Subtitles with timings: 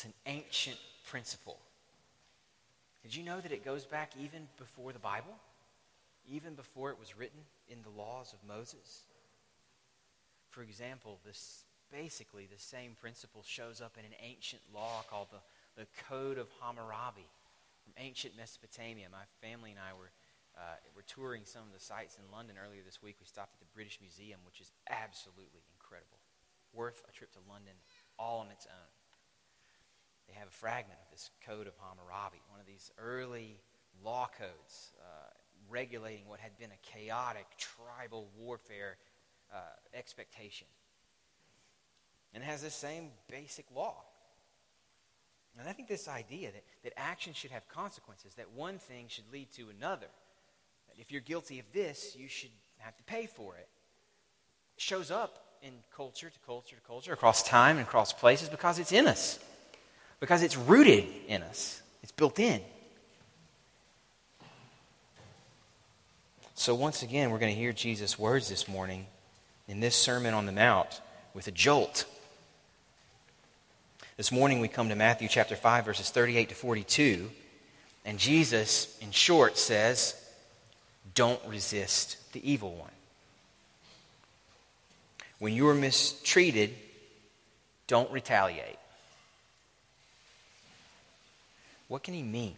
[0.00, 1.58] It's an ancient principle.
[3.02, 5.36] Did you know that it goes back even before the Bible?
[6.26, 9.04] Even before it was written in the laws of Moses?
[10.48, 15.44] For example, this basically the same principle shows up in an ancient law called the,
[15.76, 17.28] the Code of Hammurabi
[17.84, 19.04] from ancient Mesopotamia.
[19.12, 20.12] My family and I were,
[20.56, 23.16] uh, were touring some of the sites in London earlier this week.
[23.20, 26.24] We stopped at the British Museum, which is absolutely incredible.
[26.72, 27.76] Worth a trip to London
[28.18, 28.99] all on its own.
[30.30, 33.60] They have a fragment of this Code of Hammurabi, one of these early
[34.04, 35.30] law codes uh,
[35.68, 38.96] regulating what had been a chaotic tribal warfare
[39.52, 39.58] uh,
[39.92, 40.66] expectation.
[42.32, 43.96] And it has the same basic law.
[45.58, 49.30] And I think this idea that, that action should have consequences, that one thing should
[49.32, 50.06] lead to another,
[50.88, 53.68] that if you're guilty of this, you should have to pay for it,
[54.76, 58.92] shows up in culture to culture to culture, across time and across places, because it's
[58.92, 59.38] in us,
[60.20, 62.60] because it's rooted in us, it's built in.
[66.54, 69.06] So, once again, we're going to hear Jesus' words this morning
[69.66, 71.00] in this Sermon on the Mount
[71.32, 72.04] with a jolt.
[74.18, 77.30] This morning we come to Matthew chapter 5, verses 38 to 42,
[78.04, 80.14] and Jesus, in short, says,
[81.14, 82.90] Don't resist the evil one.
[85.38, 86.74] When you are mistreated,
[87.86, 88.79] don't retaliate.
[91.90, 92.54] What can he mean?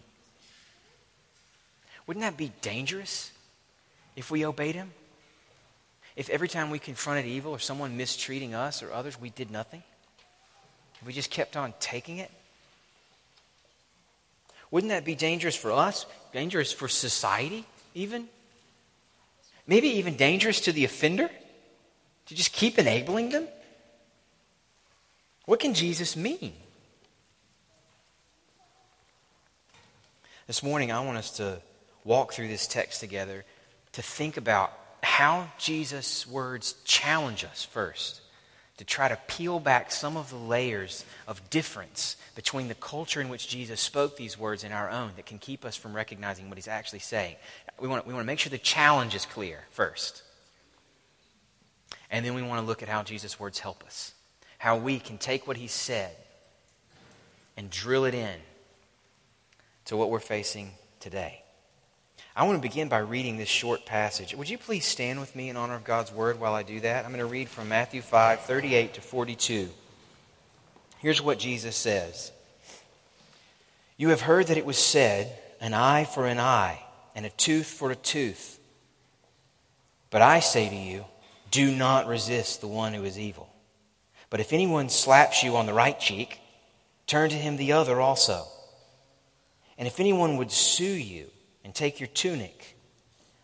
[2.07, 3.31] Wouldn't that be dangerous
[4.15, 4.91] if we obeyed him?
[6.17, 9.83] If every time we confronted evil or someone mistreating us or others, we did nothing?
[11.01, 12.31] If we just kept on taking it?
[14.71, 16.05] Wouldn't that be dangerous for us?
[16.35, 18.29] Dangerous for society, even?
[19.67, 21.31] Maybe even dangerous to the offender?
[22.27, 23.49] To just keep enabling them?
[25.47, 26.53] What can Jesus mean?
[30.47, 31.63] This morning, I want us to
[32.05, 33.45] walk through this text together
[33.93, 34.73] to think about
[35.03, 38.23] how Jesus' words challenge us first
[38.79, 43.29] to try to peel back some of the layers of difference between the culture in
[43.29, 46.59] which Jesus spoke these words and our own that can keep us from recognizing what
[46.59, 47.37] he's actually saying.
[47.79, 50.25] We want, we want to make sure the challenge is clear first.
[52.11, 54.15] And then we want to look at how Jesus' words help us.
[54.59, 56.17] How we can take what he said
[57.57, 58.41] and drill it in
[59.87, 61.43] to what we're facing today.
[62.35, 64.35] I want to begin by reading this short passage.
[64.35, 67.05] Would you please stand with me in honor of God's word while I do that?
[67.05, 69.69] I'm going to read from Matthew 5 38 to 42.
[70.99, 72.33] Here's what Jesus says
[73.99, 76.83] You have heard that it was said, an eye for an eye,
[77.15, 78.59] and a tooth for a tooth.
[80.11, 81.05] But I say to you,
[81.51, 83.53] do not resist the one who is evil.
[84.31, 86.41] But if anyone slaps you on the right cheek,
[87.07, 88.47] turn to him the other also.
[89.79, 91.31] And if anyone would sue you,
[91.65, 92.77] and take your tunic.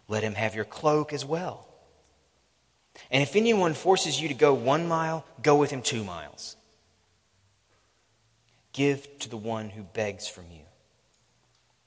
[0.09, 1.67] Let him have your cloak as well.
[3.11, 6.57] And if anyone forces you to go one mile, go with him two miles.
[8.73, 10.63] Give to the one who begs from you,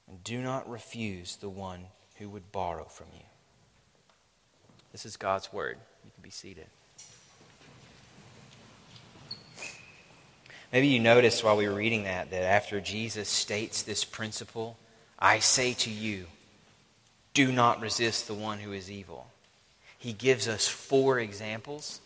[0.08, 1.86] and do not refuse the one
[2.18, 3.26] who would borrow from you.
[4.92, 5.78] This is God's word.
[6.04, 6.68] You can be seated.
[10.72, 14.78] Maybe you noticed while we were reading that that after Jesus states this principle
[15.20, 16.26] I say to you,
[17.36, 19.28] do not resist the one who is evil.
[19.98, 22.02] He gives us four examples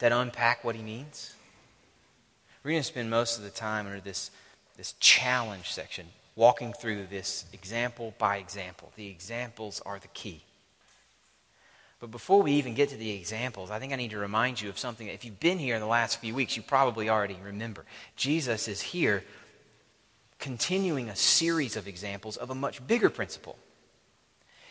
[0.00, 1.34] that unpack what he means.
[2.64, 4.32] We're going to spend most of the time under this,
[4.76, 8.92] this challenge section, walking through this example by example.
[8.96, 10.42] The examples are the key.
[12.06, 14.68] But before we even get to the examples, I think I need to remind you
[14.68, 15.08] of something.
[15.08, 17.84] If you've been here in the last few weeks, you probably already remember.
[18.14, 19.24] Jesus is here
[20.38, 23.58] continuing a series of examples of a much bigger principle.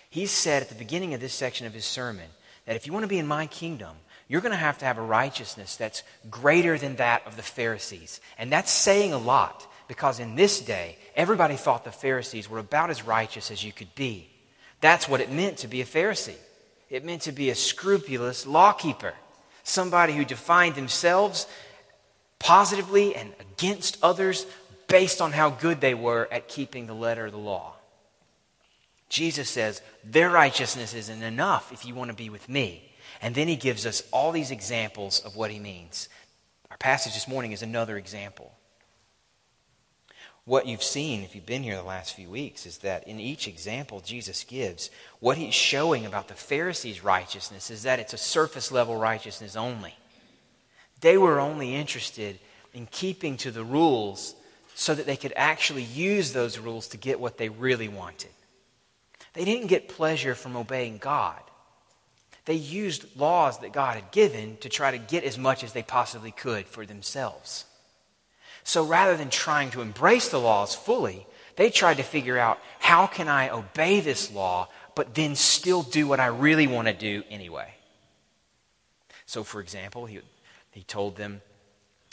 [0.10, 2.30] He said at the beginning of this section of his sermon
[2.68, 3.98] that if you want to be in my kingdom,
[4.30, 8.22] you're going to have to have a righteousness that's greater than that of the Pharisees.
[8.38, 12.92] And that's saying a lot because in this day, everybody thought the Pharisees were about
[12.92, 14.30] as righteous as you could be.
[14.80, 16.38] That's what it meant to be a Pharisee.
[16.96, 19.16] It meant to be a scrupulous lawkeeper,
[19.66, 21.46] somebody who defined themselves
[22.40, 24.46] positively and against others
[24.88, 27.74] based on how good they were at keeping the letter of the law.
[29.10, 32.94] Jesus says, their righteousness isn't enough if you want to be with me.
[33.22, 36.08] And then he gives us all these examples of what he means.
[36.72, 38.55] Our passage this morning is another example.
[40.46, 43.48] What you've seen, if you've been here the last few weeks, is that in each
[43.48, 48.72] example Jesus gives, what he's showing about the Pharisees' righteousness is that it's a surface
[48.72, 49.96] level righteousness only.
[51.02, 52.40] They were only interested
[52.76, 54.36] in keeping to the rules
[54.76, 58.30] so that they could actually use those rules to get what they really wanted.
[59.34, 61.42] They didn't get pleasure from obeying God.
[62.46, 65.82] They used laws that God had given to try to get as much as they
[65.82, 67.66] possibly could for themselves.
[68.66, 73.06] So rather than trying to embrace the laws fully, they tried to figure out how
[73.06, 77.24] can I obey this law, but then still do what I really want to do
[77.30, 77.76] anyway.
[79.28, 80.20] So, for example, he,
[80.72, 81.42] he told them,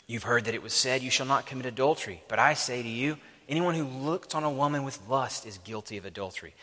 [0.05, 2.21] You've heard that it was said, You shall not commit adultery.
[2.27, 3.17] But I say to you,
[3.49, 6.53] anyone who looks on a woman with lust is guilty of adultery.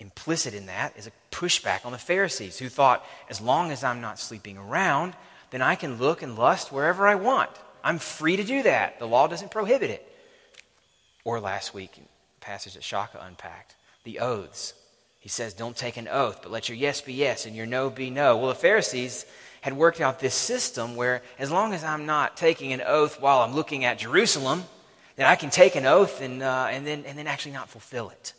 [0.00, 4.00] Implicit in that is a pushback on the Pharisees who thought, as long as I'm
[4.00, 5.14] not sleeping around,
[5.50, 7.50] then I can look and lust wherever I want.
[7.86, 8.98] I'm free to do that.
[8.98, 10.12] The law doesn't prohibit it.
[11.22, 11.92] Or last week,
[12.40, 14.74] passage that Shaka unpacked, the oaths.
[15.20, 17.88] He says, Don't take an oath, but let your yes be yes and your no
[17.88, 18.38] be no.
[18.38, 19.24] Well, the Pharisees
[19.60, 23.38] had worked out this system where as long as I'm not taking an oath while
[23.42, 24.64] I'm looking at Jerusalem,
[25.14, 28.10] then I can take an oath and, uh, and, then, and then actually not fulfill
[28.10, 28.32] it.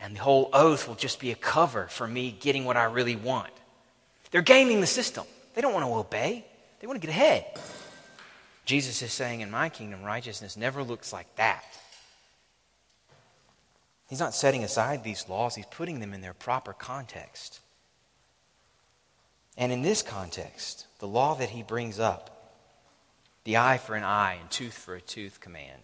[0.00, 3.16] And the whole oath will just be a cover for me getting what I really
[3.16, 3.52] want.
[4.30, 5.26] They're gaming the system.
[5.54, 6.46] They don't want to obey,
[6.80, 7.44] they want to get ahead.
[8.66, 11.64] Jesus is saying, In my kingdom, righteousness never looks like that.
[14.08, 17.60] He's not setting aside these laws, he's putting them in their proper context.
[19.56, 22.52] And in this context, the law that he brings up,
[23.44, 25.82] the eye for an eye and tooth for a tooth command,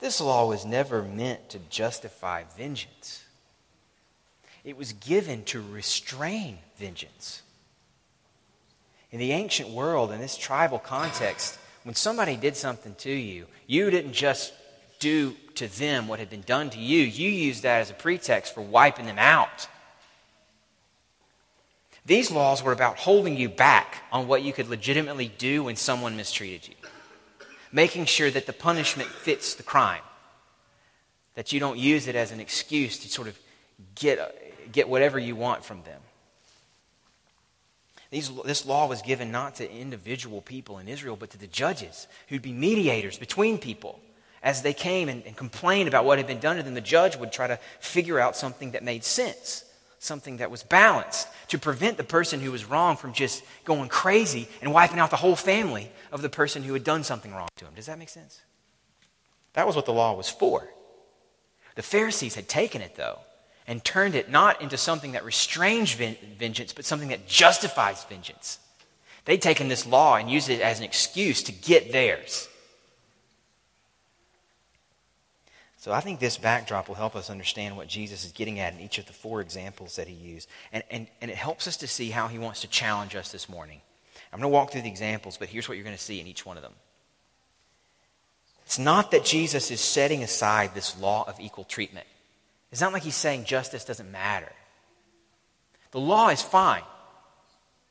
[0.00, 3.24] this law was never meant to justify vengeance.
[4.64, 7.42] It was given to restrain vengeance.
[9.12, 13.90] In the ancient world, in this tribal context, when somebody did something to you, you
[13.90, 14.52] didn't just
[14.98, 18.54] do to them what had been done to you, you used that as a pretext
[18.54, 19.68] for wiping them out.
[22.04, 26.16] These laws were about holding you back on what you could legitimately do when someone
[26.16, 26.74] mistreated you
[27.76, 30.02] making sure that the punishment fits the crime,
[31.34, 33.38] that you don't use it as an excuse to sort of
[33.94, 36.00] get, get whatever you want from them.
[38.10, 42.06] These, this law was given not to individual people in Israel, but to the judges
[42.28, 44.00] who'd be mediators between people.
[44.42, 47.16] As they came and, and complained about what had been done to them, the judge
[47.16, 49.64] would try to figure out something that made sense
[49.98, 54.48] something that was balanced to prevent the person who was wrong from just going crazy
[54.60, 57.64] and wiping out the whole family of the person who had done something wrong to
[57.64, 57.72] him.
[57.74, 58.40] Does that make sense?
[59.54, 60.68] That was what the law was for.
[61.74, 63.18] The Pharisees had taken it, though,
[63.66, 68.58] and turned it not into something that restrains vengeance, but something that justifies vengeance.
[69.24, 72.48] They'd taken this law and used it as an excuse to get theirs.
[75.78, 78.80] So I think this backdrop will help us understand what Jesus is getting at in
[78.80, 80.48] each of the four examples that he used.
[80.72, 83.48] And, and, and it helps us to see how he wants to challenge us this
[83.48, 83.80] morning.
[84.32, 86.26] I'm going to walk through the examples, but here's what you're going to see in
[86.26, 86.72] each one of them.
[88.64, 92.06] It's not that Jesus is setting aside this law of equal treatment.
[92.76, 94.52] It's not like he's saying justice doesn't matter.
[95.92, 96.82] The law is fine,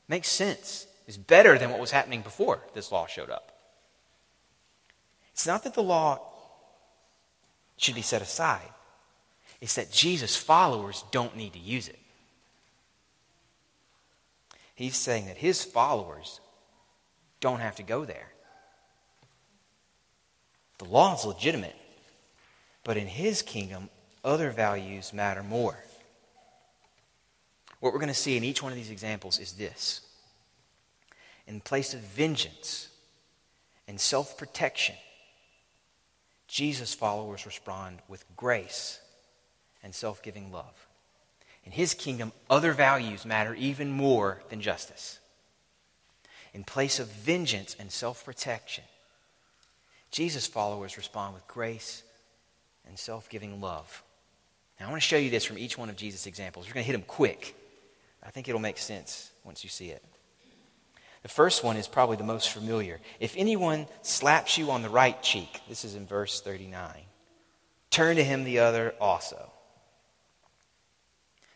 [0.06, 3.50] makes sense, is better than what was happening before this law showed up.
[5.32, 6.20] It's not that the law
[7.76, 8.68] should be set aside.
[9.60, 11.98] It's that Jesus' followers don't need to use it.
[14.76, 16.38] He's saying that his followers
[17.40, 18.28] don't have to go there.
[20.78, 21.74] The law is legitimate,
[22.84, 23.90] but in his kingdom,
[24.26, 25.78] other values matter more.
[27.80, 30.02] What we're going to see in each one of these examples is this
[31.46, 32.88] in place of vengeance
[33.86, 34.96] and self protection,
[36.48, 39.00] Jesus' followers respond with grace
[39.82, 40.86] and self giving love.
[41.64, 45.20] In his kingdom, other values matter even more than justice.
[46.52, 48.84] In place of vengeance and self protection,
[50.10, 52.02] Jesus' followers respond with grace
[52.86, 54.02] and self giving love.
[54.78, 56.66] Now, I want to show you this from each one of Jesus' examples.
[56.66, 57.54] We're going to hit them quick.
[58.22, 60.04] I think it'll make sense once you see it.
[61.22, 63.00] The first one is probably the most familiar.
[63.18, 66.92] If anyone slaps you on the right cheek, this is in verse 39,
[67.90, 69.50] turn to him the other also.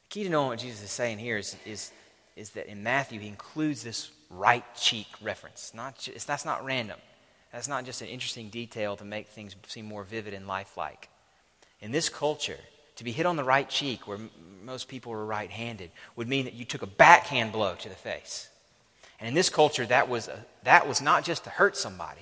[0.09, 1.93] The key to knowing what Jesus is saying here is, is,
[2.35, 5.73] is that in Matthew, he includes this right cheek reference.
[5.75, 6.99] Not that's not random.
[7.53, 11.09] That's not just an interesting detail to make things seem more vivid and lifelike.
[11.81, 12.59] In this culture,
[13.01, 14.19] to be hit on the right cheek, where
[14.63, 17.95] most people were right handed, would mean that you took a backhand blow to the
[17.95, 18.51] face.
[19.19, 22.21] And in this culture, that was, a, that was not just to hurt somebody,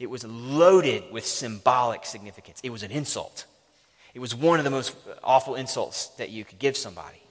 [0.00, 2.58] it was loaded with symbolic significance.
[2.64, 3.46] It was an insult.
[4.12, 7.22] It was one of the most awful insults that you could give somebody.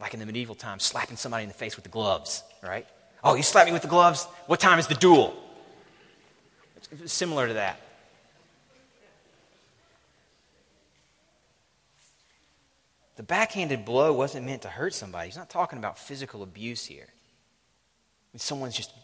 [0.00, 2.86] Like in the medieval times, slapping somebody in the face with the gloves, right?
[3.22, 4.24] Oh, you slapped me with the gloves?
[4.46, 5.36] What time is the duel?
[6.90, 7.78] It's similar to that.
[13.20, 15.28] The backhanded blow wasn't meant to hurt somebody.
[15.28, 17.08] He's not talking about physical abuse here.
[18.32, 18.94] When someone's just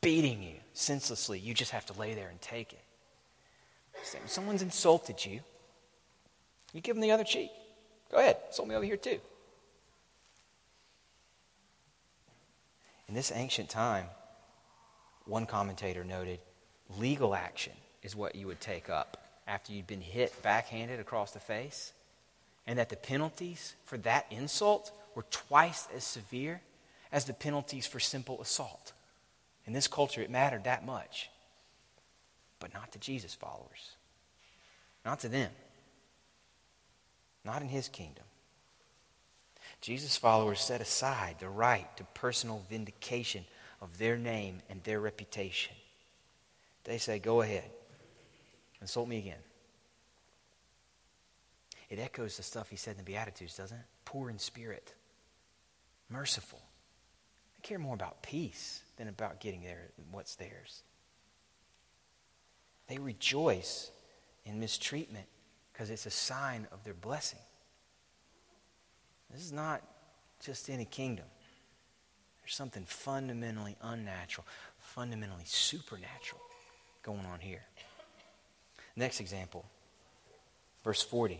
[0.00, 2.84] beating you senselessly, you just have to lay there and take it.
[4.12, 5.40] When someone's insulted you,
[6.72, 7.50] you give them the other cheek.
[8.12, 9.18] Go ahead, insult me over here too.
[13.08, 14.06] In this ancient time,
[15.24, 16.38] one commentator noted
[16.96, 17.72] legal action
[18.04, 19.16] is what you would take up
[19.48, 21.92] after you'd been hit backhanded across the face,
[22.66, 26.60] and that the penalties for that insult were twice as severe
[27.12, 28.92] as the penalties for simple assault.
[29.66, 31.30] In this culture, it mattered that much.
[32.58, 33.96] But not to Jesus' followers,
[35.04, 35.50] not to them,
[37.44, 38.24] not in his kingdom.
[39.80, 43.44] Jesus' followers set aside the right to personal vindication
[43.82, 45.74] of their name and their reputation.
[46.84, 47.70] They say, Go ahead,
[48.80, 49.38] insult me again.
[51.94, 53.84] It echoes the stuff he said in the Beatitudes, doesn't it?
[54.04, 54.94] Poor in spirit,
[56.10, 56.60] merciful.
[57.54, 60.82] They care more about peace than about getting there what's theirs.
[62.88, 63.92] They rejoice
[64.44, 65.26] in mistreatment
[65.72, 67.38] because it's a sign of their blessing.
[69.30, 69.80] This is not
[70.44, 71.26] just any kingdom.
[72.42, 74.48] There's something fundamentally unnatural,
[74.80, 76.42] fundamentally supernatural
[77.04, 77.62] going on here.
[78.96, 79.64] Next example,
[80.82, 81.38] verse 40.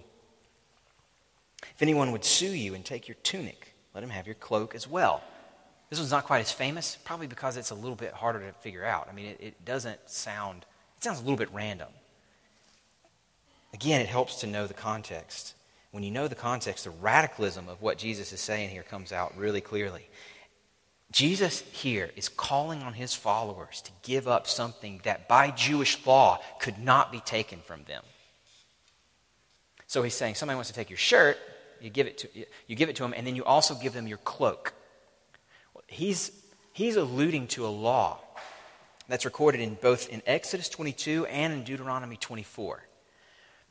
[1.74, 4.88] If anyone would sue you and take your tunic, let him have your cloak as
[4.88, 5.22] well.
[5.90, 8.84] This one's not quite as famous, probably because it's a little bit harder to figure
[8.84, 9.08] out.
[9.10, 10.64] I mean, it, it doesn't sound,
[10.96, 11.88] it sounds a little bit random.
[13.72, 15.54] Again, it helps to know the context.
[15.90, 19.36] When you know the context, the radicalism of what Jesus is saying here comes out
[19.36, 20.08] really clearly.
[21.12, 26.40] Jesus here is calling on his followers to give up something that by Jewish law
[26.58, 28.02] could not be taken from them.
[29.86, 31.38] So he's saying somebody wants to take your shirt,
[31.84, 32.28] you give it to,
[32.66, 34.72] you give it to them, and then you also give them your cloak.
[35.86, 36.32] He's,
[36.72, 38.20] he's alluding to a law
[39.06, 42.82] that's recorded in both in Exodus 22 and in Deuteronomy 24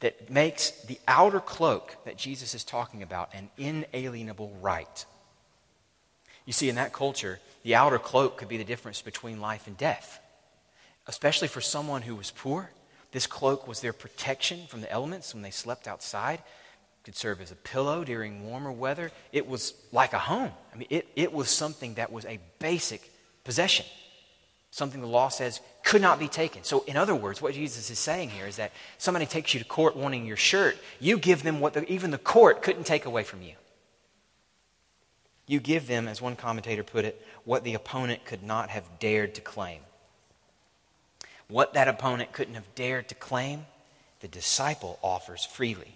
[0.02, 5.06] that makes the outer cloak that Jesus is talking about an inalienable right.
[6.46, 9.78] You see, in that culture, the outer cloak could be the difference between life and
[9.78, 10.20] death.
[11.08, 12.70] Especially for someone who was poor,
[13.12, 16.42] this cloak was their protection from the elements when they slept outside.
[17.04, 19.12] Could serve as a pillow during warmer weather.
[19.34, 20.52] It was like a home.
[20.74, 23.12] I mean, it, it was something that was a basic
[23.44, 23.86] possession,
[24.72, 26.64] something the law says could not be taken.
[26.64, 29.66] So, in other words, what Jesus is saying here is that somebody takes you to
[29.66, 33.24] court wanting your shirt, you give them what the, even the court couldn't take away
[33.24, 33.56] from you.
[35.46, 39.36] You give them, as one commentator put it, what the opponent could not have dared
[39.36, 39.82] to claim.
[41.50, 43.66] What that opponent couldn't have dared to claim,
[44.22, 45.94] the disciple offers freely.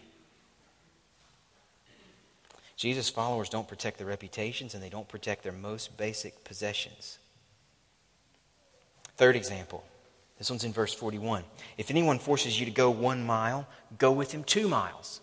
[2.78, 7.18] Jesus' followers don't protect their reputations and they don't protect their most basic possessions.
[9.18, 9.84] Third example.
[10.38, 11.44] This one's in verse 41.
[11.80, 13.68] If anyone forces you to go one mile,
[13.98, 15.20] go with him two miles.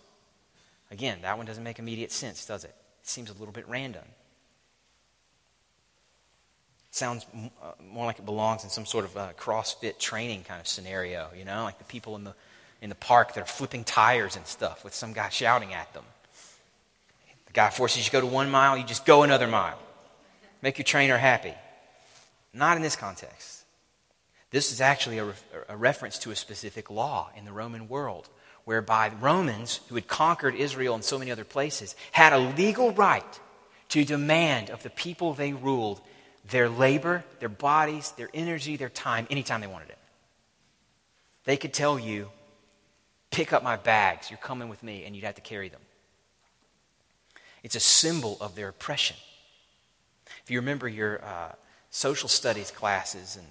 [0.91, 2.75] Again, that one doesn't make immediate sense, does it?
[3.01, 4.03] It seems a little bit random.
[6.91, 7.25] Sounds
[7.63, 11.29] uh, more like it belongs in some sort of uh, CrossFit training kind of scenario,
[11.37, 12.35] you know, like the people in the,
[12.81, 16.03] in the park that are flipping tires and stuff with some guy shouting at them.
[17.55, 19.79] Guy forces you to go to one mile, you just go another mile.
[20.61, 21.53] Make your trainer happy.
[22.53, 23.63] Not in this context.
[24.51, 25.33] This is actually a,
[25.69, 28.27] a reference to a specific law in the Roman world
[28.65, 33.39] whereby Romans, who had conquered Israel and so many other places, had a legal right
[33.89, 36.01] to demand of the people they ruled
[36.49, 39.99] their labor, their bodies, their energy, their time, anytime they wanted it.
[41.45, 42.29] They could tell you,
[43.31, 45.81] pick up my bags, you're coming with me, and you'd have to carry them.
[47.65, 49.17] It's a symbol of their oppression.
[50.43, 51.53] If you remember your uh,
[51.89, 53.47] social studies classes and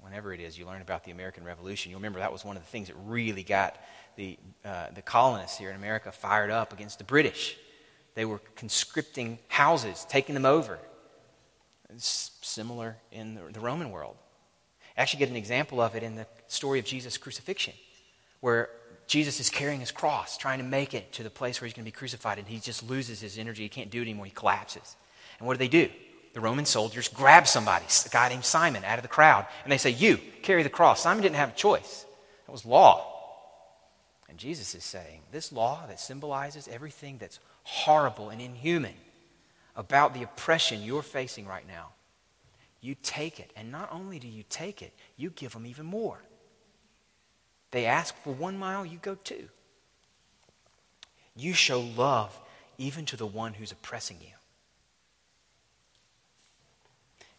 [0.00, 2.64] whenever it is you learn about the American Revolution, you'll remember that was one of
[2.64, 3.76] the things that really got
[4.16, 7.56] the, uh, the colonists here in America fired up against the British.
[8.16, 10.80] They were conscripting houses, taking them over.
[11.90, 14.16] It's similar in the, the Roman world.
[14.98, 17.74] I actually get an example of it in the story of Jesus' crucifixion,
[18.40, 18.68] where
[19.06, 21.84] Jesus is carrying his cross, trying to make it to the place where he's going
[21.84, 23.62] to be crucified, and he just loses his energy.
[23.62, 24.26] He can't do it anymore.
[24.26, 24.96] He collapses.
[25.38, 25.90] And what do they do?
[26.32, 29.78] The Roman soldiers grab somebody, a guy named Simon, out of the crowd, and they
[29.78, 31.02] say, You, carry the cross.
[31.02, 32.04] Simon didn't have a choice.
[32.46, 33.10] That was law.
[34.28, 38.94] And Jesus is saying this law that symbolizes everything that's horrible and inhuman
[39.76, 41.90] about the oppression you're facing right now,
[42.80, 43.52] you take it.
[43.56, 46.18] And not only do you take it, you give them even more.
[47.74, 49.48] They ask for one mile, you go two.
[51.34, 52.40] You show love
[52.78, 54.28] even to the one who's oppressing you.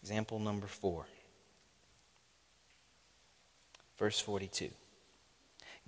[0.04, 1.06] Example number four.
[3.98, 4.72] Verse 42.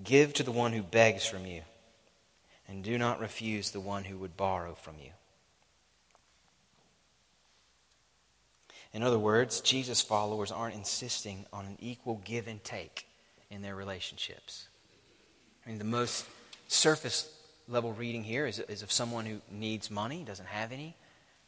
[0.01, 1.63] Give to the one who begs from you,
[2.69, 5.11] and do not refuse the one who would borrow from you.
[8.93, 13.07] In other words, Jesus' followers aren't insisting on an equal give and take
[13.49, 14.67] in their relationships.
[15.65, 16.25] I mean, the most
[16.67, 17.31] surface
[17.67, 20.95] level reading here is, is of someone who needs money, doesn't have any,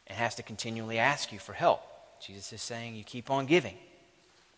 [0.06, 1.82] and has to continually ask you for help.
[2.24, 3.76] Jesus is saying you keep on giving.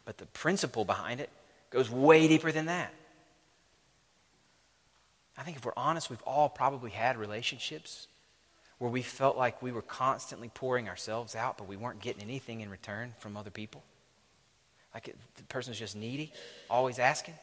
[0.05, 1.31] But the principle behind it
[1.71, 2.93] goes way deeper than that.
[5.39, 8.09] I think if we're honest, we've all probably had relationships
[8.79, 12.61] where we felt like we were constantly pouring ourselves out, but we weren't getting anything
[12.61, 13.83] in return from other people.
[14.95, 16.33] Like the person was just needy,
[16.69, 17.35] always asking.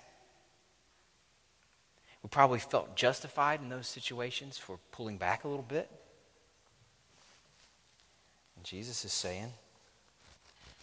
[2.23, 5.89] We probably felt justified in those situations for pulling back a little bit.
[8.55, 9.53] And Jesus is saying,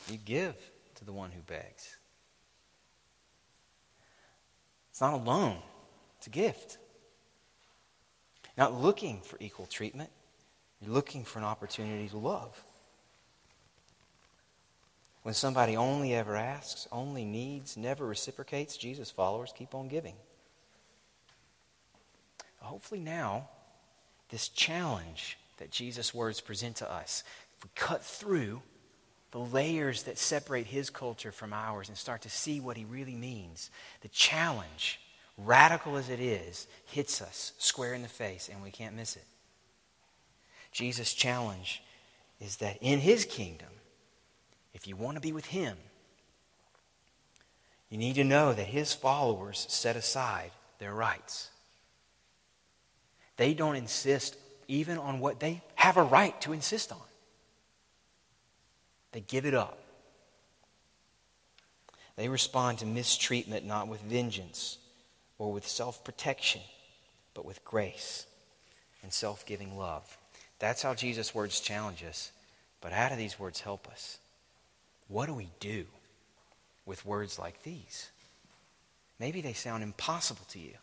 [0.09, 0.55] You give
[0.97, 1.97] to the one who begs.
[4.91, 5.59] It's not a loan,
[6.19, 6.79] it's a gift.
[8.57, 10.09] Not looking for equal treatment,
[10.81, 12.59] you're looking for an opportunity to love.
[15.27, 20.15] When somebody only ever asks, only needs, never reciprocates, Jesus' followers keep on giving.
[22.61, 23.49] Hopefully, now,
[24.31, 27.25] this challenge that Jesus' words present to us,
[27.57, 28.63] if we cut through
[29.33, 33.17] the layers that separate his culture from ours and start to see what he really
[33.17, 35.01] means, the challenge,
[35.37, 39.27] radical as it is, hits us square in the face and we can't miss it.
[40.71, 41.83] Jesus' challenge
[42.41, 43.71] is that in his kingdom,
[44.77, 45.75] if you want to be with him,
[47.89, 51.49] you need to know that his followers set aside their rights.
[53.39, 54.37] They don't insist
[54.69, 56.99] even on what they have a right to insist on,
[59.13, 59.79] they give it up.
[62.17, 64.77] They respond to mistreatment not with vengeance
[65.39, 66.61] or with self protection,
[67.33, 68.27] but with grace
[69.03, 70.19] and self giving love.
[70.59, 72.31] That's how Jesus' words challenge us.
[72.83, 74.19] But how do these words help us?
[75.09, 75.87] What do we do
[76.85, 78.11] with words like these?
[79.19, 80.75] Maybe they sound impossible to you.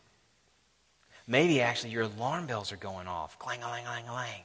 [1.26, 3.38] Maybe actually your alarm bells are going off.
[3.38, 4.44] Clang, a clang, a a.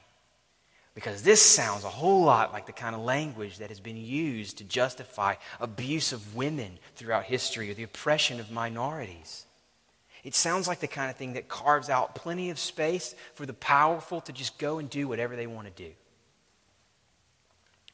[0.94, 4.58] Because this sounds a whole lot like the kind of language that has been used
[4.58, 9.46] to justify abuse of women throughout history or the oppression of minorities.
[10.24, 13.54] It sounds like the kind of thing that carves out plenty of space for the
[13.54, 15.92] powerful to just go and do whatever they want to do,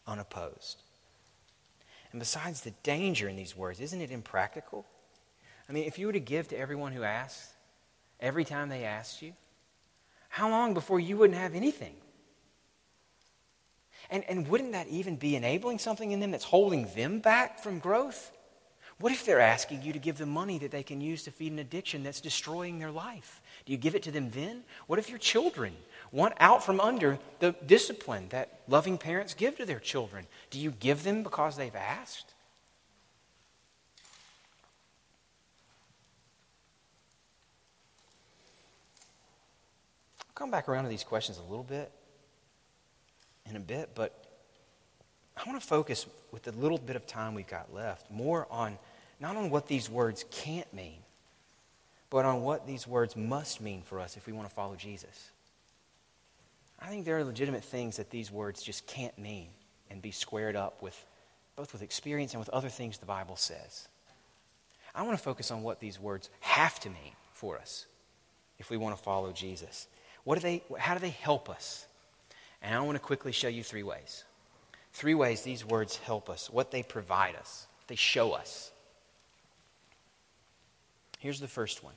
[0.07, 0.83] unopposed.
[2.12, 4.87] And besides the danger in these words, isn't it impractical?
[5.69, 7.53] I mean, if you were to give to everyone who asks,
[8.21, 9.33] every time they asked you,
[10.29, 11.95] how long before you wouldn't have anything?
[14.11, 17.79] And, and wouldn't that even be enabling something in them that's holding them back from
[17.79, 18.33] growth?
[18.99, 21.53] What if they're asking you to give them money that they can use to feed
[21.53, 23.42] an addiction that's destroying their life?
[23.66, 24.62] Do you give it to them then?
[24.87, 25.75] What if your children
[26.12, 30.27] want out from under the discipline that loving parents give to their children?
[30.51, 32.35] Do you give them because they've asked?
[40.21, 41.90] I'll come back around to these questions a little bit
[43.49, 44.25] in a bit, but
[45.37, 48.79] I want to focus with the little bit of time we've got left more on
[49.19, 50.99] not on what these words can't mean,
[52.11, 55.31] but on what these words must mean for us if we want to follow Jesus.
[56.81, 59.49] I think there are legitimate things that these words just can't mean
[59.91, 61.05] and be squared up with
[61.57, 63.89] both with experience and with other things the Bible says.
[64.95, 67.87] I want to focus on what these words have to mean for us
[68.59, 69.89] if we want to follow Jesus.
[70.25, 71.87] What do they, how do they help us?
[72.62, 74.25] And I want to quickly show you three ways.
[74.93, 78.71] Three ways these words help us, what they provide us, they show us.
[81.19, 81.95] Here's the first one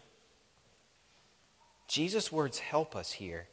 [1.87, 3.47] Jesus' words help us here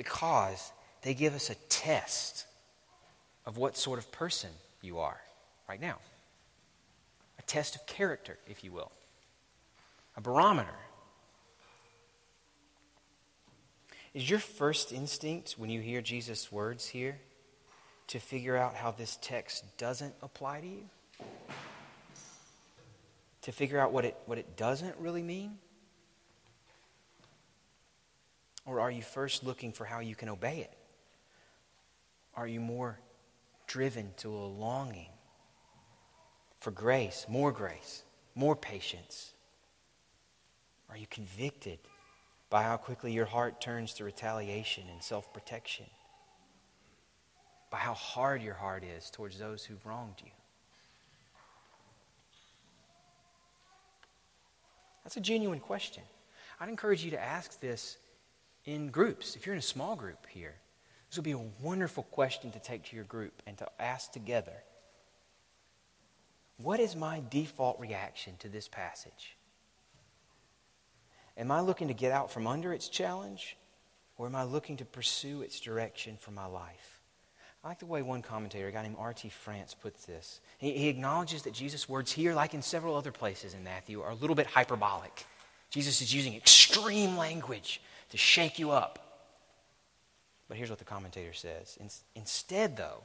[0.00, 2.46] because they give us a test
[3.44, 4.48] of what sort of person
[4.80, 5.20] you are
[5.68, 5.96] right now.
[7.38, 8.90] A test of character, if you will,
[10.16, 10.78] a barometer.
[14.14, 17.18] Is your first instinct when you hear Jesus' words here
[18.06, 20.84] to figure out how this text doesn't apply to you?
[23.42, 25.58] To figure out what it, what it doesn't really mean?
[28.70, 30.72] Or are you first looking for how you can obey it?
[32.36, 33.00] Are you more
[33.66, 35.08] driven to a longing
[36.60, 38.04] for grace, more grace,
[38.36, 39.32] more patience?
[40.88, 41.80] Are you convicted
[42.48, 45.86] by how quickly your heart turns to retaliation and self protection?
[47.70, 50.30] By how hard your heart is towards those who've wronged you?
[55.02, 56.04] That's a genuine question.
[56.60, 57.96] I'd encourage you to ask this
[58.64, 59.36] in groups.
[59.36, 60.54] If you're in a small group here,
[61.08, 64.62] this would be a wonderful question to take to your group and to ask together.
[66.58, 69.36] What is my default reaction to this passage?
[71.36, 73.56] Am I looking to get out from under its challenge,
[74.18, 77.00] or am I looking to pursue its direction for my life?
[77.64, 79.28] I like the way one commentator, a guy named R.T.
[79.30, 80.40] France, puts this.
[80.58, 84.10] He, he acknowledges that Jesus' words here, like in several other places in Matthew, are
[84.10, 85.26] a little bit hyperbolic.
[85.70, 88.98] Jesus is using extreme language to shake you up.
[90.48, 91.78] But here's what the commentator says.
[91.80, 93.04] In, instead, though,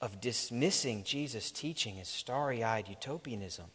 [0.00, 3.66] of dismissing Jesus' teaching as starry eyed utopianism,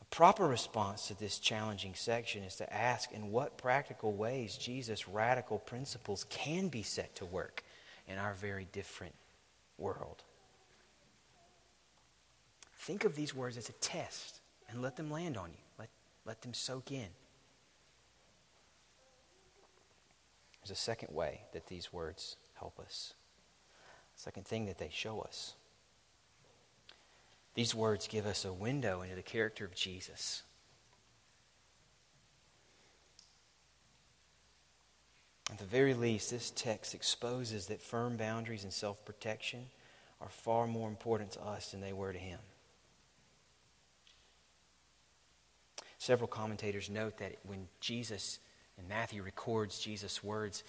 [0.00, 5.08] a proper response to this challenging section is to ask in what practical ways Jesus'
[5.08, 7.64] radical principles can be set to work
[8.06, 9.14] in our very different
[9.78, 10.22] world.
[12.76, 15.64] Think of these words as a test and let them land on you.
[15.78, 15.88] Let,
[16.24, 17.08] let them soak in.
[20.66, 23.14] There's a second way that these words help us.
[24.16, 25.54] Second thing that they show us.
[27.54, 30.42] These words give us a window into the character of Jesus.
[35.52, 39.66] At the very least, this text exposes that firm boundaries and self protection
[40.20, 42.40] are far more important to us than they were to him.
[45.98, 48.40] Several commentators note that when Jesus,
[48.78, 50.62] and Matthew records Jesus' words,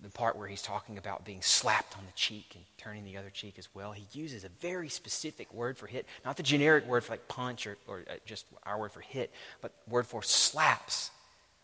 [0.00, 3.30] the part where he's talking about being slapped on the cheek and turning the other
[3.30, 7.04] cheek as well, he uses a very specific word for hit, not the generic word
[7.04, 11.10] for like punch or, or uh, just our word for hit, but word for slaps,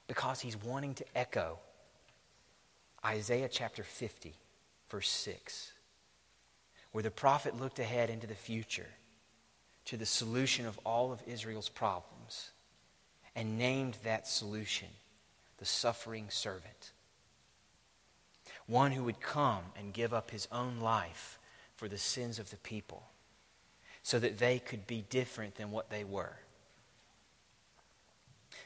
[0.09, 1.59] because he's wanting to echo
[3.05, 4.35] Isaiah chapter 50,
[4.91, 5.73] verse 6,
[6.93, 8.89] where the prophet looked ahead into the future
[9.87, 12.51] to the solution of all of Israel's problems
[13.35, 14.89] and named that solution
[15.63, 16.91] the suffering servant
[18.67, 21.39] one who would come and give up his own life
[21.77, 23.05] for the sins of the people
[24.03, 26.37] so that they could be different than what they were.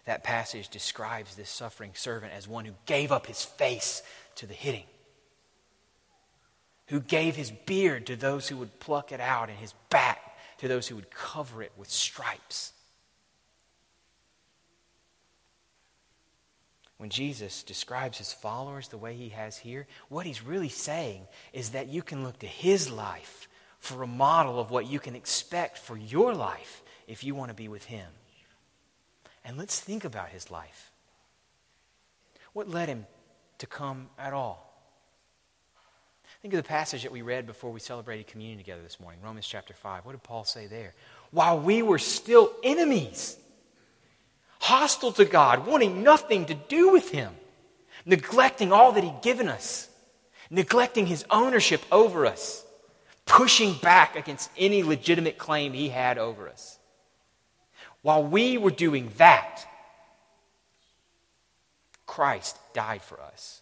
[0.07, 4.03] That passage describes this suffering servant as one who gave up his face
[4.37, 4.87] to the hitting,
[6.87, 10.67] who gave his beard to those who would pluck it out, and his back to
[10.67, 12.73] those who would cover it with stripes.
[16.99, 21.71] When Jesus describes his followers the way he has here, what he's really saying is
[21.71, 25.79] that you can look to his life for a model of what you can expect
[25.79, 28.09] for your life if you want to be with him.
[29.45, 30.91] And let's think about his life.
[32.53, 33.07] What led him
[33.59, 34.67] to come at all?
[36.43, 39.47] Think of the passage that we read before we celebrated communion together this morning, Romans
[39.47, 40.05] chapter 5.
[40.05, 40.95] What did Paul say there?
[41.31, 43.37] While we were still enemies,
[44.67, 47.33] hostile to God, wanting nothing to do with Him,
[48.05, 49.89] neglecting all that He'd given us,
[50.51, 52.65] neglecting His ownership over us,
[53.27, 56.79] pushing back against any legitimate claim He had over us.
[58.03, 59.65] While we were doing that,
[62.07, 63.61] Christ died for us.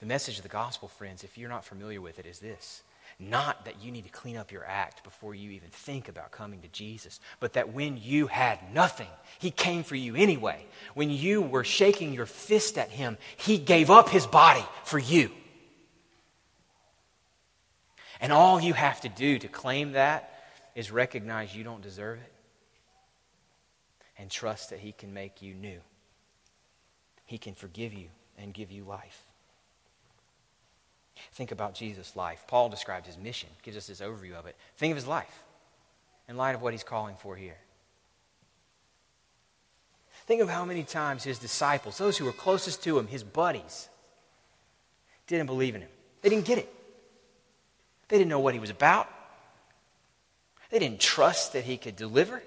[0.00, 2.82] The message of the gospel, friends, if you're not familiar with it, is this
[3.22, 6.60] not that you need to clean up your act before you even think about coming
[6.62, 9.08] to Jesus, but that when you had nothing,
[9.38, 10.64] He came for you anyway.
[10.94, 15.30] When you were shaking your fist at Him, He gave up His body for you.
[18.20, 22.32] And all you have to do to claim that is recognize you don't deserve it
[24.16, 25.80] and trust that He can make you new.
[27.24, 28.08] He can forgive you
[28.38, 29.26] and give you life.
[31.32, 32.44] Think about Jesus' life.
[32.46, 34.56] Paul describes his mission, gives us this overview of it.
[34.76, 35.42] Think of his life
[36.28, 37.56] in light of what he's calling for here.
[40.26, 43.88] Think of how many times his disciples, those who were closest to him, his buddies,
[45.26, 45.90] didn't believe in him.
[46.20, 46.72] They didn't get it.
[48.08, 49.08] They didn't know what he was about.
[50.70, 52.42] They didn't trust that he could deliver.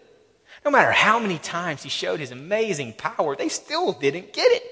[0.64, 4.64] No matter how many times he showed his amazing power, they still didn't get it.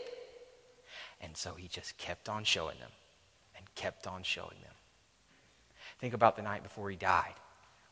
[1.21, 2.89] And so he just kept on showing them
[3.75, 4.73] kept on showing them.
[5.99, 7.33] Think about the night before he died,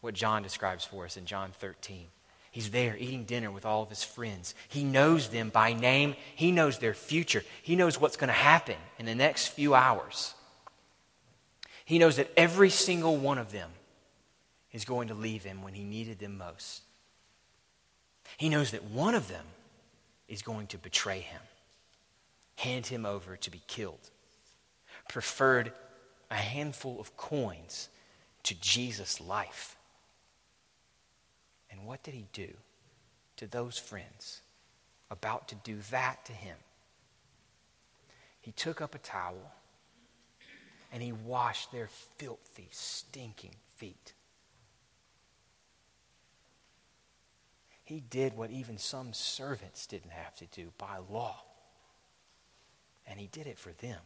[0.02, 2.08] what John describes for us in John 13.
[2.52, 4.54] He's there eating dinner with all of his friends.
[4.68, 8.76] He knows them by name, he knows their future, he knows what's going to happen
[9.00, 10.34] in the next few hours.
[11.86, 13.70] He knows that every single one of them
[14.72, 16.84] is going to leave him when he needed them most.
[18.38, 19.46] He knows that one of them
[20.28, 21.42] is going to betray him,
[22.56, 24.10] hand him over to be killed,
[25.12, 25.74] preferred
[26.30, 27.90] a handful of coins
[28.44, 29.76] to Jesus' life.
[31.70, 32.48] And what did he do
[33.36, 34.42] to those friends
[35.10, 36.56] about to do that to him?
[38.40, 39.52] He took up a towel
[40.94, 44.14] and he washed their filthy, stinking feet.
[47.84, 51.44] He did what even some servants didn't have to do by law.
[53.06, 54.00] And he did it for them,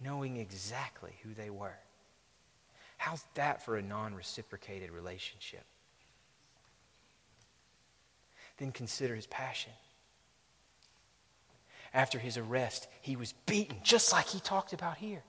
[0.00, 1.78] knowing exactly who they were.
[2.96, 5.64] How's that for a non reciprocated relationship?
[8.58, 9.72] Then consider his passion.
[11.94, 15.22] After his arrest, he was beaten, just like he talked about here.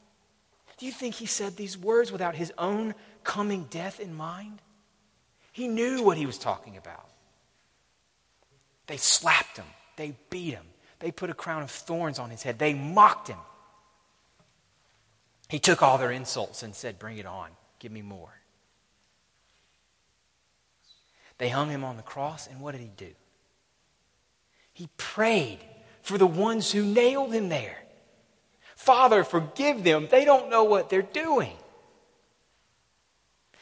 [0.78, 4.62] Do you think he said these words without his own coming death in mind?
[5.52, 7.10] He knew what he was talking about.
[8.88, 9.66] They slapped him.
[9.98, 10.66] They beat him.
[11.00, 12.60] They put a crown of thorns on his head.
[12.60, 13.38] They mocked him.
[15.50, 17.50] He took all their insults and said, Bring it on.
[17.80, 18.30] Give me more.
[21.40, 23.12] They hung him on the cross, and what did he do?
[24.74, 25.60] He prayed
[26.02, 27.78] for the ones who nailed him there.
[28.76, 30.08] Father, forgive them.
[30.10, 31.56] They don't know what they're doing.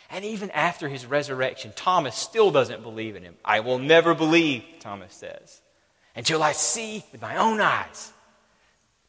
[0.09, 3.35] And even after his resurrection, Thomas still doesn't believe in him.
[3.43, 5.61] I will never believe, Thomas says,
[6.15, 8.11] until I see with my own eyes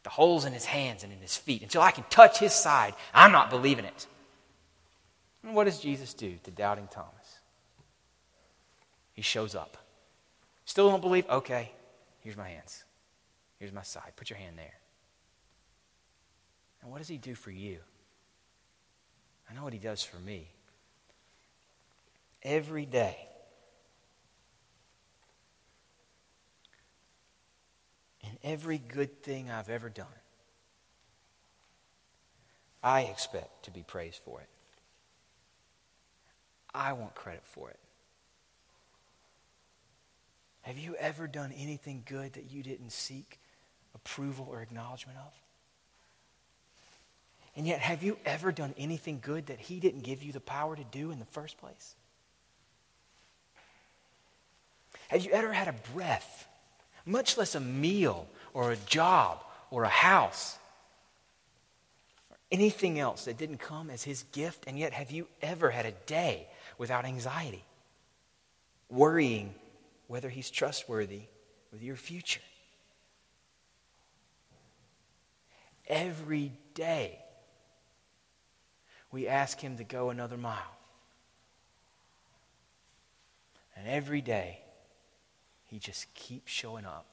[0.08, 2.94] the holes in his hands and in his feet, until I can touch his side.
[3.12, 4.06] I'm not believing it.
[5.42, 7.40] And what does Jesus do to doubting Thomas?
[9.12, 9.76] He shows up.
[10.64, 11.28] Still don't believe?
[11.28, 11.72] Okay,
[12.20, 12.84] here's my hands.
[13.58, 14.12] Here's my side.
[14.16, 14.78] Put your hand there.
[16.80, 17.76] And what does he do for you?
[19.50, 20.48] I know what he does for me
[22.42, 23.27] every day.
[28.28, 30.06] In every good thing I've ever done,
[32.82, 34.48] I expect to be praised for it.
[36.74, 37.78] I want credit for it.
[40.62, 43.40] Have you ever done anything good that you didn't seek
[43.94, 45.32] approval or acknowledgement of?
[47.56, 50.76] And yet, have you ever done anything good that He didn't give you the power
[50.76, 51.94] to do in the first place?
[55.08, 56.46] Have you ever had a breath,
[57.08, 60.58] much less a meal or a job or a house
[62.30, 64.64] or anything else that didn't come as His gift?
[64.66, 67.64] And yet, have you ever had a day without anxiety,
[68.90, 69.54] worrying
[70.06, 71.22] whether He's trustworthy
[71.72, 72.40] with your future?
[75.88, 77.18] Every day,
[79.10, 80.76] we ask Him to go another mile.
[83.74, 84.60] And every day,
[85.68, 87.06] he just keeps showing up,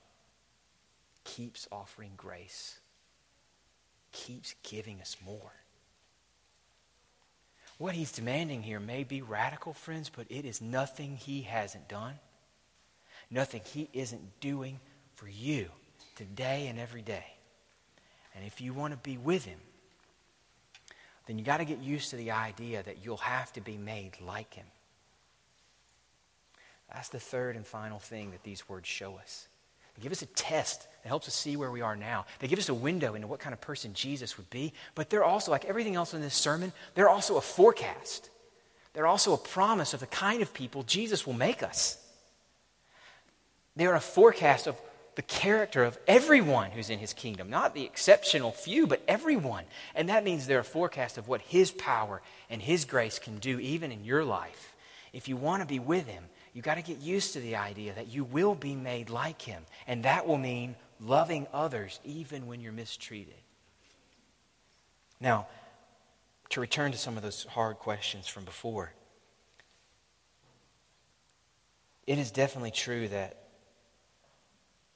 [1.23, 2.79] keeps offering grace,
[4.11, 5.51] keeps giving us more.
[7.77, 12.13] What he's demanding here may be radical, friends, but it is nothing he hasn't done,
[13.29, 14.79] nothing he isn't doing
[15.15, 15.69] for you
[16.15, 17.25] today and every day.
[18.33, 19.59] And if you want to be with him,
[21.27, 24.13] then you got to get used to the idea that you'll have to be made
[24.21, 24.65] like him.
[26.95, 29.49] That's the third and final thing that these words show us.
[29.95, 32.25] They give us a test that helps us see where we are now.
[32.39, 35.23] They give us a window into what kind of person Jesus would be, but they're
[35.23, 38.29] also, like everything else in this sermon, they're also a forecast.
[38.93, 42.01] They're also a promise of the kind of people Jesus will make us.
[43.75, 44.79] They are a forecast of
[45.15, 49.65] the character of everyone who's in his kingdom, not the exceptional few, but everyone.
[49.95, 53.60] And that means they're a forecast of what his power and his grace can do
[53.60, 54.73] even in your life.
[55.12, 56.23] If you want to be with him,
[56.55, 59.61] you got to get used to the idea that you will be made like him.
[59.87, 63.35] And that will mean loving others even when you're mistreated.
[65.19, 65.47] Now,
[66.51, 68.93] to return to some of those hard questions from before,
[72.07, 73.37] it is definitely true that,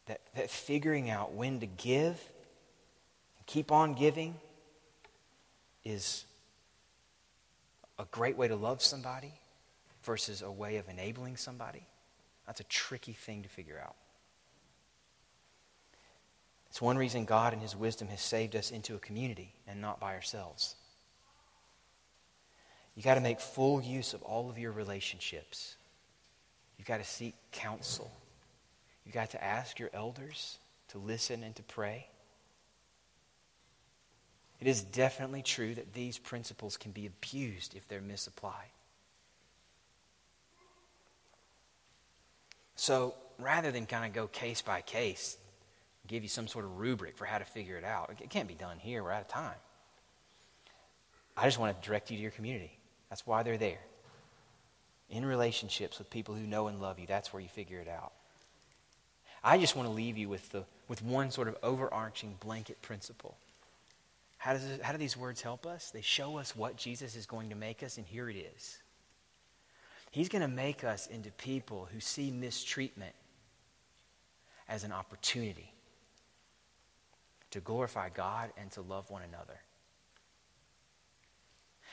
[0.05, 2.23] that, that figuring out when to give
[3.37, 4.33] and keep on giving
[5.83, 6.23] is
[7.97, 9.33] a great way to love somebody
[10.09, 11.85] versus a way of enabling somebody,
[12.47, 13.95] that's a tricky thing to figure out.
[16.67, 19.99] It's one reason God, in His wisdom, has saved us into a community and not
[19.99, 20.75] by ourselves.
[22.95, 25.75] You got to make full use of all of your relationships.
[26.79, 28.11] You've got to seek counsel.
[29.05, 32.07] You've got to ask your elders to listen and to pray.
[34.59, 38.71] It is definitely true that these principles can be abused if they're misapplied.
[42.79, 45.37] So rather than kind of go case by case,
[46.07, 48.53] give you some sort of rubric for how to figure it out, it can't be
[48.53, 49.03] done here.
[49.03, 49.57] We're out of time.
[51.35, 52.71] I just want to direct you to your community.
[53.09, 53.81] That's why they're there.
[55.09, 58.13] In relationships with people who know and love you, that's where you figure it out.
[59.43, 63.35] I just want to leave you with, the, with one sort of overarching blanket principle.
[64.37, 65.91] How, does it, how do these words help us?
[65.91, 68.79] They show us what Jesus is going to make us, and here it is.
[70.11, 73.13] He's going to make us into people who see mistreatment
[74.67, 75.71] as an opportunity
[77.51, 79.59] to glorify God and to love one another.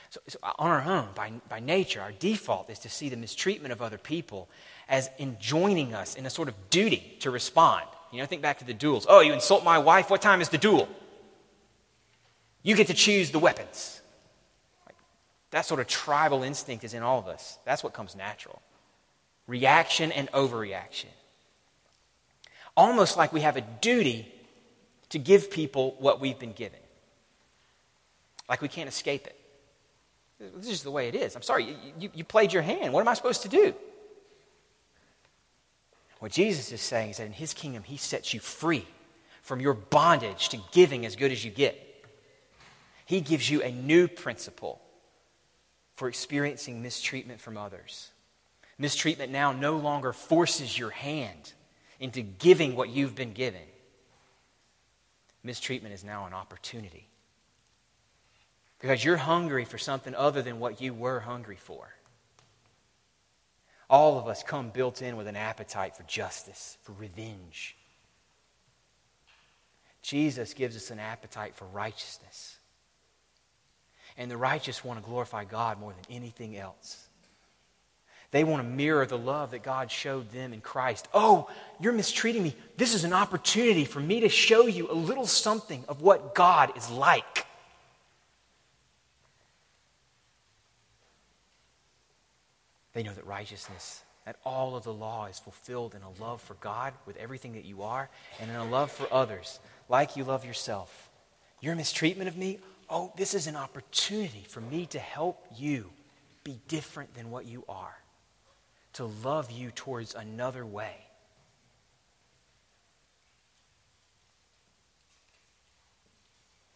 [0.09, 3.17] So, so, uh, on our own, by, by nature, our default is to see the
[3.17, 4.47] mistreatment of other people
[4.87, 7.85] as enjoining us in a sort of duty to respond.
[8.11, 9.05] You know, think back to the duels.
[9.09, 10.09] Oh, you insult my wife?
[10.09, 10.87] What time is the duel?
[12.63, 14.01] You get to choose the weapons.
[15.57, 17.57] That sort of tribal instinct is in all of us.
[17.65, 18.61] That's what comes natural
[19.47, 21.07] reaction and overreaction.
[22.75, 24.31] Almost like we have a duty
[25.09, 26.77] to give people what we've been given.
[28.47, 29.35] Like we can't escape it.
[30.57, 31.35] This is the way it is.
[31.35, 32.93] I'm sorry, you, you played your hand.
[32.93, 33.73] What am I supposed to do?
[36.19, 38.85] What Jesus is saying is that in his kingdom, he sets you free
[39.41, 41.83] from your bondage to giving as good as you get.
[43.07, 44.83] He gives you a new principle
[45.97, 48.11] for experiencing mistreatment from others.
[48.77, 51.53] Mistreatment now no longer forces your hand
[51.99, 53.63] into giving what you've been given.
[55.43, 57.07] Mistreatment is now an opportunity
[58.79, 61.95] because you're hungry for something other than what you were hungry for.
[63.89, 67.75] All of us come built in with an appetite for justice, for revenge.
[70.03, 72.57] Jesus gives us an appetite for righteousness.
[74.17, 77.07] And the righteous want to glorify God more than anything else.
[78.31, 81.07] They want to mirror the love that God showed them in Christ.
[81.13, 81.49] Oh,
[81.79, 82.55] you're mistreating me.
[82.75, 86.75] This is an opportunity for me to show you a little something of what God
[86.75, 87.45] is like.
[92.91, 96.55] They know that righteousness, that all of the law is fulfilled in a love for
[96.55, 98.09] God with everything that you are
[98.41, 101.09] and in a love for others, like you love yourself.
[101.61, 105.91] Your mistreatment of me, oh, this is an opportunity for me to help you
[106.43, 107.97] be different than what you are,
[108.93, 110.95] to love you towards another way.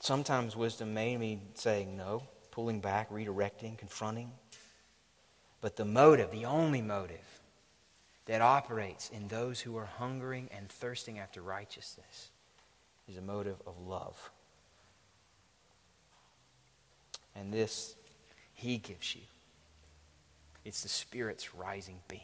[0.02, 4.32] Sometimes wisdom may mean saying no, pulling back, redirecting, confronting.
[5.62, 7.40] But the motive, the only motive
[8.26, 12.32] that operates in those who are hungering and thirsting after righteousness,
[13.08, 14.32] is a motive of love.
[17.36, 17.96] And this
[18.54, 19.22] He gives you.
[20.64, 22.20] It's the Spirit's rising beam.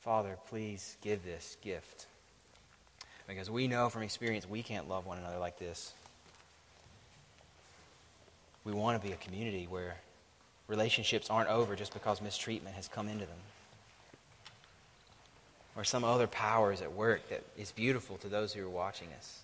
[0.00, 2.06] Father, please give this gift.
[3.28, 5.92] Because we know from experience we can't love one another like this.
[8.64, 9.96] We want to be a community where
[10.66, 13.38] relationships aren't over just because mistreatment has come into them.
[15.76, 19.08] Or some other power is at work that is beautiful to those who are watching
[19.16, 19.42] us.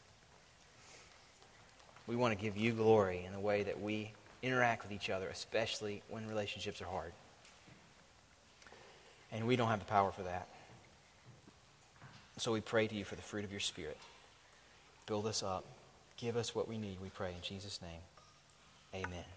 [2.06, 5.28] We want to give you glory in the way that we interact with each other,
[5.28, 7.12] especially when relationships are hard.
[9.32, 10.48] And we don't have the power for that.
[12.38, 13.96] So we pray to you for the fruit of your Spirit.
[15.06, 15.64] Build us up.
[16.16, 19.04] Give us what we need, we pray in Jesus' name.
[19.04, 19.36] Amen.